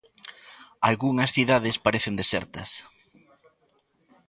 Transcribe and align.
Algunhas 0.89 1.33
cidades 1.37 1.81
parecen 1.85 2.13
desertas. 2.21 2.71